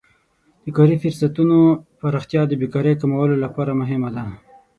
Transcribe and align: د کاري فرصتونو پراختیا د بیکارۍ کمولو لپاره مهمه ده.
د 0.63 0.67
کاري 0.77 0.95
فرصتونو 1.03 1.57
پراختیا 1.99 2.41
د 2.47 2.53
بیکارۍ 2.61 2.93
کمولو 3.01 3.35
لپاره 3.45 3.77
مهمه 3.81 4.09
ده. 4.15 4.23